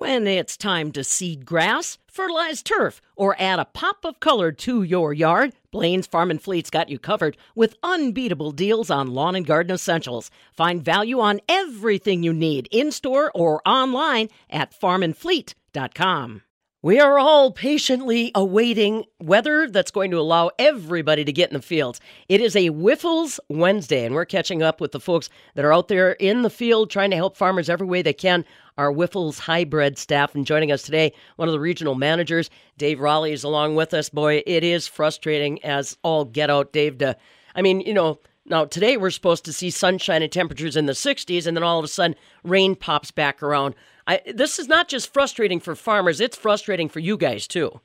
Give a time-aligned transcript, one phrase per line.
[0.00, 4.82] When it's time to seed grass, fertilize turf, or add a pop of color to
[4.82, 9.44] your yard, Blain's Farm and Fleet's got you covered with unbeatable deals on lawn and
[9.44, 10.30] garden essentials.
[10.54, 16.44] Find value on everything you need in store or online at farmandfleet.com.
[16.82, 21.60] We are all patiently awaiting weather that's going to allow everybody to get in the
[21.60, 22.00] fields.
[22.26, 25.88] It is a Wyffels Wednesday, and we're catching up with the folks that are out
[25.88, 28.46] there in the field trying to help farmers every way they can.
[28.80, 32.48] Our Wyffels hybrid staff, and joining us today, one of the regional managers,
[32.78, 34.08] Dave Raleigh, is along with us.
[34.08, 36.96] Boy, it is frustrating as all get out, Dave.
[36.96, 37.14] To,
[37.54, 40.94] I mean, you know, now, today we're supposed to see sunshine and temperatures in the
[40.94, 43.74] 60s, and then all of a sudden rain pops back around.
[44.06, 47.82] I, this is not just frustrating for farmers; it's frustrating for you guys too.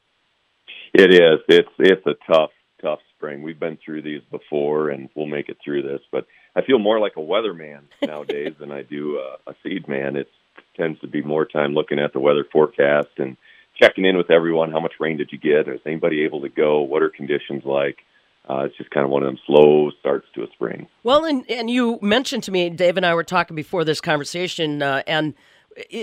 [0.93, 1.41] It is.
[1.49, 3.43] It's it's a tough tough spring.
[3.43, 5.99] We've been through these before, and we'll make it through this.
[6.09, 6.25] But
[6.55, 10.15] I feel more like a weatherman nowadays than I do a, a seed man.
[10.15, 10.29] It
[10.75, 13.37] tends to be more time looking at the weather forecast and
[13.81, 14.71] checking in with everyone.
[14.71, 15.67] How much rain did you get?
[15.67, 16.81] Is anybody able to go?
[16.81, 17.97] What are conditions like?
[18.47, 20.87] Uh, it's just kind of one of them slow starts to a spring.
[21.03, 24.83] Well, and and you mentioned to me, Dave and I were talking before this conversation,
[24.83, 25.33] uh, and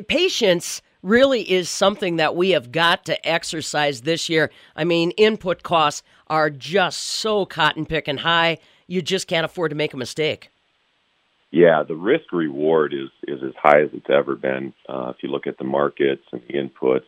[0.09, 4.51] patience really is something that we have got to exercise this year.
[4.77, 8.59] I mean, input costs are just so cotton picking high.
[8.87, 10.52] You just can't afford to make a mistake.
[11.53, 14.73] Yeah, the risk reward is is as high as it's ever been.
[14.89, 17.05] Uh, if you look at the markets and the inputs,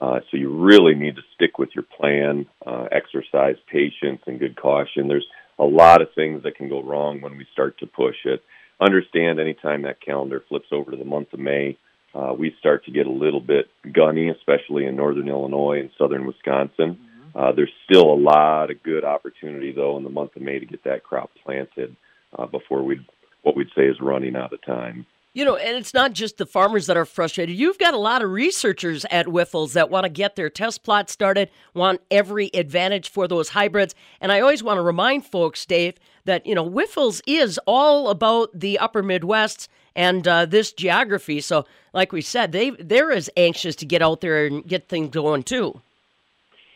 [0.00, 4.56] uh, so you really need to stick with your plan, uh, exercise patience and good
[4.56, 5.08] caution.
[5.08, 8.42] There's a lot of things that can go wrong when we start to push it.
[8.80, 11.76] Understand anytime that calendar flips over to the month of May,
[12.14, 16.26] uh, we start to get a little bit gunny, especially in northern Illinois and southern
[16.26, 16.98] Wisconsin.
[16.98, 17.38] Mm-hmm.
[17.38, 20.66] Uh, there's still a lot of good opportunity, though, in the month of May to
[20.66, 21.94] get that crop planted
[22.36, 23.06] uh, before we
[23.42, 25.06] what we'd say is running out of time.
[25.34, 27.56] You know, and it's not just the farmers that are frustrated.
[27.56, 31.10] You've got a lot of researchers at Wyffels that want to get their test plots
[31.10, 33.94] started, want every advantage for those hybrids.
[34.20, 35.94] And I always want to remind folks, Dave,
[36.26, 41.40] that, you know, Wyffels is all about the upper Midwest and uh, this geography.
[41.40, 41.64] So,
[41.94, 45.44] like we said, they, they're as anxious to get out there and get things going,
[45.44, 45.80] too.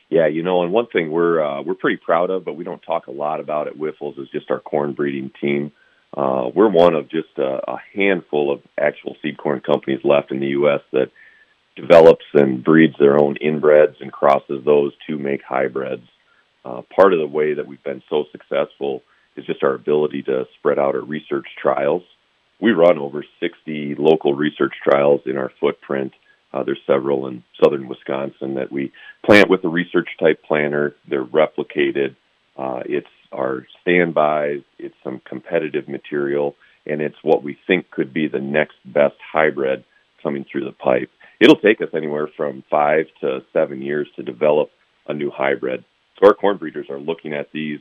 [0.09, 2.83] Yeah, you know, and one thing we're uh, we're pretty proud of, but we don't
[2.83, 5.73] talk a lot about at Wyffels is just our corn breeding team.
[6.15, 10.41] Uh, we're one of just a, a handful of actual seed corn companies left in
[10.41, 10.81] the U.S.
[10.93, 11.11] that
[11.77, 16.07] develops and breeds their own inbreds and crosses those to make hybrids.
[16.65, 19.03] Uh, part of the way that we've been so successful
[19.37, 22.03] is just our ability to spread out our research trials.
[22.61, 26.13] We run over 60 local research trials in our footprint.
[26.53, 28.93] Uh, there's several in southern Wisconsin that we
[29.25, 30.97] plant with a research type planter.
[31.09, 32.17] They're replicated.
[32.57, 36.55] Uh, it's our standbys, it's some competitive material,
[36.87, 39.85] and it's what we think could be the next best hybrid
[40.23, 41.11] coming through the pipe.
[41.41, 44.71] It'll take us anywhere from five to seven years to develop
[45.07, 45.85] a new hybrid.
[46.19, 47.81] So our corn breeders are looking at these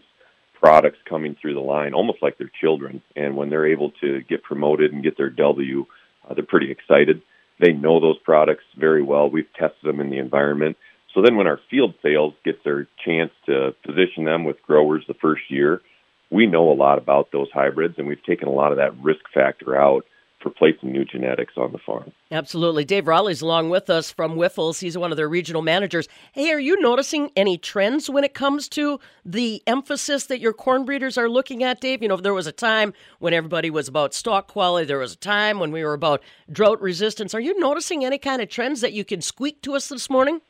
[0.59, 3.01] products coming through the line almost like they're children.
[3.15, 5.85] And when they're able to get promoted and get their W,
[6.27, 7.21] uh, they're pretty excited.
[7.59, 9.29] They know those products very well.
[9.29, 10.77] We've tested them in the environment.
[11.15, 15.13] So then when our field sales get their chance to position them with growers the
[15.15, 15.81] first year,
[16.29, 19.21] we know a lot about those hybrids and we've taken a lot of that risk
[19.33, 20.05] factor out
[20.41, 22.11] for placing new genetics on the farm.
[22.29, 22.83] Absolutely.
[22.83, 24.81] Dave Raleigh's along with us from Wyffels.
[24.81, 26.09] He's one of their regional managers.
[26.33, 30.83] Hey, are you noticing any trends when it comes to the emphasis that your corn
[30.83, 32.01] breeders are looking at, Dave?
[32.01, 35.17] You know, there was a time when everybody was about stalk quality, there was a
[35.17, 36.21] time when we were about
[36.51, 37.33] drought resistance.
[37.33, 40.41] Are you noticing any kind of trends that you can squeak to us this morning?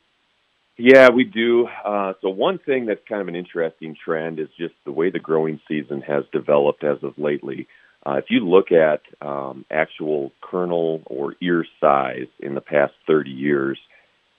[0.78, 1.68] Yeah, we do.
[1.84, 5.18] Uh, so one thing that's kind of an interesting trend is just the way the
[5.18, 7.66] growing season has developed as of lately.
[8.04, 13.30] Uh, if you look at um, actual kernel or ear size in the past 30
[13.30, 13.78] years,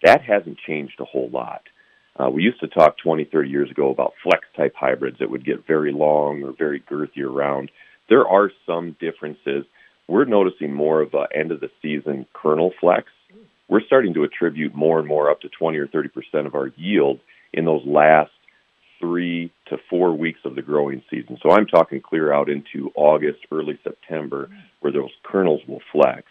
[0.03, 1.63] that hasn't changed a whole lot.
[2.19, 5.45] Uh, we used to talk 20, 30 years ago about flex type hybrids that would
[5.45, 7.71] get very long or very girthy around.
[8.09, 9.65] There are some differences.
[10.07, 13.07] We're noticing more of a end of the season kernel flex
[13.67, 16.67] we're starting to attribute more and more up to 20 or 30 percent of our
[16.75, 17.19] yield
[17.53, 18.31] in those last
[18.99, 21.37] three to four weeks of the growing season.
[21.43, 24.49] So I'm talking clear out into August, early September,
[24.79, 26.23] where those kernels will flex.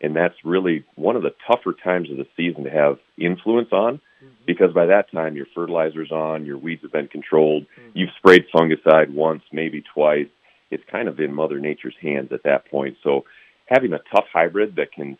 [0.00, 4.00] And that's really one of the tougher times of the season to have influence on
[4.46, 9.10] because by that time your fertilizer's on, your weeds have been controlled, you've sprayed fungicide
[9.12, 10.28] once, maybe twice.
[10.70, 12.96] It's kind of in Mother Nature's hands at that point.
[13.02, 13.24] So
[13.66, 15.18] having a tough hybrid that can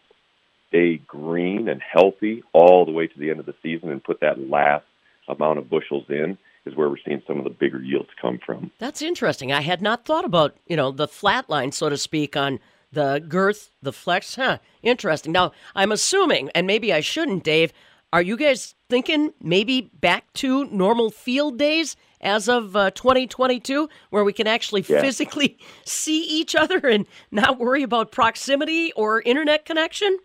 [0.68, 4.20] stay green and healthy all the way to the end of the season and put
[4.20, 4.84] that last
[5.28, 8.70] amount of bushels in is where we're seeing some of the bigger yields come from.
[8.78, 9.52] That's interesting.
[9.52, 12.58] I had not thought about, you know, the flat line, so to speak, on
[12.92, 14.34] the girth, the flex.
[14.36, 15.32] Huh, interesting.
[15.32, 17.72] Now, I'm assuming, and maybe I shouldn't, Dave,
[18.12, 24.24] are you guys thinking maybe back to normal field days as of uh, 2022 where
[24.24, 25.00] we can actually Yeah.
[25.00, 30.16] physically see each other and not worry about proximity or internet connection?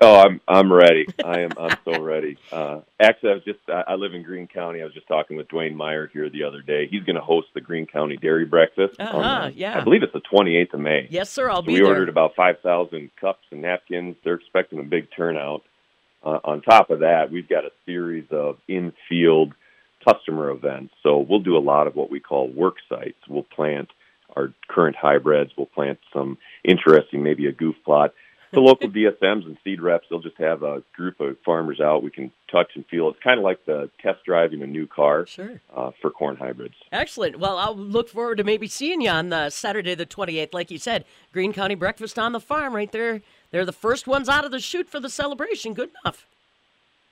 [0.00, 1.06] Oh, I'm I'm ready.
[1.24, 2.36] I am I'm so ready.
[2.50, 4.80] Uh, actually, I was just I, I live in Greene County.
[4.82, 6.88] I was just talking with Dwayne Meyer here the other day.
[6.90, 8.98] He's going to host the Greene County Dairy Breakfast.
[8.98, 9.78] on, Uh-huh, uh, yeah.
[9.78, 11.06] I believe it's the 28th of May.
[11.10, 11.48] Yes, sir.
[11.48, 11.86] I'll So be we there.
[11.88, 14.16] ordered about 5,000 cups and napkins.
[14.24, 15.62] They're expecting a big turnout.
[16.24, 19.52] Uh, on top of that, we've got a series of in-field
[20.04, 20.92] customer events.
[21.04, 23.18] So we'll do a lot of what we call work sites.
[23.28, 23.90] We'll plant
[24.34, 25.52] our current hybrids.
[25.56, 28.12] We'll plant some interesting, maybe a goof plot.
[28.54, 32.02] The local DSMs and seed reps, they'll just have a group of farmers out.
[32.02, 33.08] We can touch and feel.
[33.10, 35.60] It's kind of like the test driving a new car Sure.
[35.74, 36.74] uh, for corn hybrids.
[36.92, 37.38] Excellent.
[37.38, 40.54] Well, I'll look forward to maybe seeing you on uh, Saturday the 28th.
[40.54, 43.22] Like you said, Green County Breakfast on the Farm right there.
[43.50, 45.74] They're the first ones out of the chute for the celebration.
[45.74, 46.26] Good enough.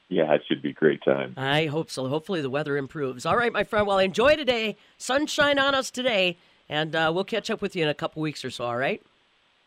[0.08, 1.34] Yeah, it should be a great time.
[1.36, 2.06] I hope so.
[2.08, 3.24] Hopefully the weather improves.
[3.24, 3.86] All right, my friend.
[3.86, 4.76] Well, enjoy today.
[4.98, 6.36] Sunshine on us today.
[6.68, 9.02] And uh, we'll catch up with you in a couple weeks or so, all right?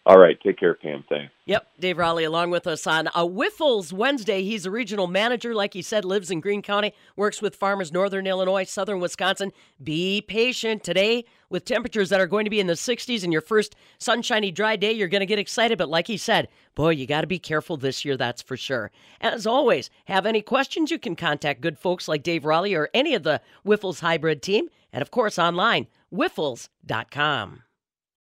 [0.07, 1.04] All right, take care, Pam.
[1.10, 1.34] Thanks.
[1.46, 4.44] Yep, Dave Raleigh along with us on a Wyffels Wednesday.
[4.44, 8.28] He's a regional manager, like he said, lives in Greene County, works with farmers northern
[8.28, 9.52] Illinois, southern Wisconsin.
[9.84, 13.42] Be patient today with temperatures that are going to be in the 60s and your
[13.42, 14.92] first sunshiny dry day.
[14.92, 17.75] You're going to get excited, but like he said, boy, you got to be careful
[17.75, 18.92] this year, that's for sure.
[19.22, 23.16] As always, have any questions, you can contact good folks like Dave Raleigh or any
[23.16, 27.63] of the Wyffels hybrid team, and of course online, wyffels.com.